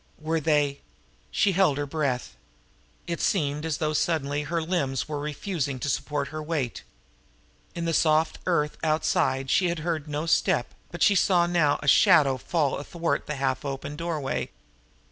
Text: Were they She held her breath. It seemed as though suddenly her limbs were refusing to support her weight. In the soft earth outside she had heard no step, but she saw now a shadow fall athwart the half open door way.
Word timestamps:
Were 0.17 0.39
they 0.39 0.81
She 1.29 1.51
held 1.51 1.77
her 1.77 1.85
breath. 1.85 2.35
It 3.05 3.21
seemed 3.21 3.67
as 3.67 3.77
though 3.77 3.93
suddenly 3.93 4.41
her 4.41 4.59
limbs 4.59 5.07
were 5.07 5.19
refusing 5.19 5.77
to 5.77 5.89
support 5.89 6.29
her 6.29 6.41
weight. 6.41 6.81
In 7.75 7.85
the 7.85 7.93
soft 7.93 8.39
earth 8.47 8.77
outside 8.83 9.51
she 9.51 9.69
had 9.69 9.77
heard 9.85 10.07
no 10.07 10.25
step, 10.25 10.73
but 10.89 11.03
she 11.03 11.13
saw 11.13 11.45
now 11.45 11.79
a 11.83 11.87
shadow 11.87 12.37
fall 12.37 12.79
athwart 12.79 13.27
the 13.27 13.35
half 13.35 13.63
open 13.63 13.95
door 13.95 14.19
way. 14.19 14.49